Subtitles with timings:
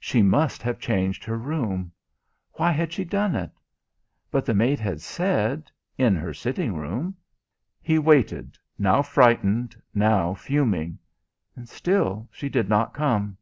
[0.00, 1.92] She must have changed her room
[2.54, 3.50] why had she done it?
[4.30, 7.14] But the maid had said in her sitting room
[7.82, 10.98] He waited now frightened, now fuming.
[11.64, 13.36] Still she did not come.